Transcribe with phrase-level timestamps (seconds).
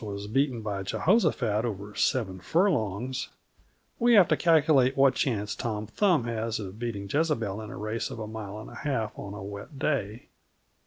[0.03, 3.29] was beaten by Jehoshaphat over seven furlongs,
[3.99, 8.09] we have to calculate what chance Tom Thumb has of beating Jezebel in a race
[8.09, 10.29] of a mile and a half on a wet day.